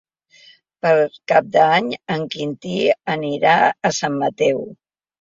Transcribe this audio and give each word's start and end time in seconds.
Per 0.85 0.93
Cap 1.33 1.51
d'Any 1.57 1.93
en 2.17 2.25
Quintí 2.33 2.75
anirà 3.19 3.57
a 3.93 3.97
Sant 4.03 4.21
Mateu. 4.27 4.69